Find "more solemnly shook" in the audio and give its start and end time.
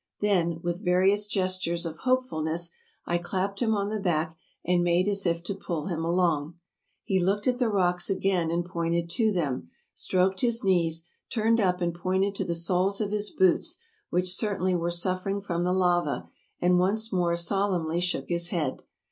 17.13-18.27